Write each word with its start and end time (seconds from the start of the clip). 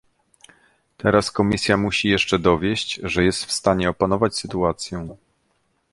Teraz 0.97 1.31
Komisja 1.31 1.77
musi 1.77 2.09
jeszcze 2.09 2.39
dowieść, 2.39 2.99
że 3.03 3.23
jest 3.23 3.45
w 3.45 3.51
stanie 3.51 3.89
opanować 3.89 4.35
sytuację 4.37 5.15